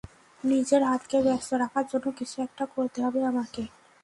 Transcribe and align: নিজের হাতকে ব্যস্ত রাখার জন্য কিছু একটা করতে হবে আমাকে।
নিজের 0.43 0.81
হাতকে 0.89 1.17
ব্যস্ত 1.25 1.51
রাখার 1.53 1.85
জন্য 1.91 2.07
কিছু 2.19 2.37
একটা 2.41 2.63
করতে 2.73 2.99
হবে 3.05 3.19
আমাকে। 3.31 3.63